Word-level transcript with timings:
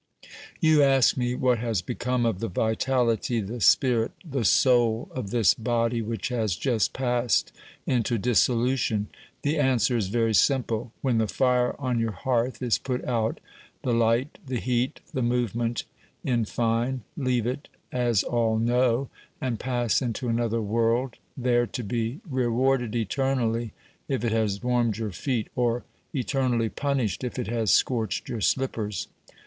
You 0.59 0.81
ask 0.81 1.15
me 1.15 1.35
what 1.35 1.59
has 1.59 1.83
become 1.83 2.25
of 2.25 2.39
the 2.39 2.47
vitality, 2.47 3.39
the 3.39 3.61
spirit, 3.61 4.13
the 4.25 4.43
soul 4.43 5.09
of 5.13 5.29
this 5.29 5.53
body 5.53 6.01
which 6.01 6.29
has 6.29 6.55
just 6.55 6.91
passed 6.91 7.51
into 7.85 8.17
dissolution. 8.17 9.09
The 9.43 9.59
answer 9.59 9.95
is 9.95 10.07
very 10.07 10.33
simple. 10.33 10.91
When 11.01 11.19
the 11.19 11.27
fire 11.27 11.75
on 11.77 11.99
your 11.99 12.13
hearth 12.13 12.63
is 12.63 12.79
put 12.79 13.05
out, 13.05 13.39
the 13.83 13.93
light, 13.93 14.39
the 14.43 14.57
heat, 14.59 15.01
the 15.13 15.21
movement, 15.21 15.83
in 16.23 16.45
fine, 16.45 17.03
leave 17.15 17.45
it, 17.45 17.67
as 17.91 18.23
all 18.23 18.57
know, 18.57 19.07
and 19.39 19.59
pass 19.59 20.01
into 20.01 20.29
another 20.29 20.63
world, 20.63 21.17
there 21.37 21.67
to 21.67 21.83
be 21.83 22.13
1 22.21 22.21
64 22.21 22.39
OBERMANN 22.39 22.43
rewarded 22.51 22.95
eternally 22.95 23.71
if 24.07 24.23
it 24.25 24.31
has 24.31 24.63
warmed 24.63 24.97
your 24.97 25.11
feet, 25.11 25.49
or 25.55 25.83
eternally 26.11 26.69
punished 26.69 27.23
if 27.23 27.37
it 27.37 27.45
has 27.45 27.69
scorched 27.69 28.29
your 28.29 28.41
slippers. 28.41 29.07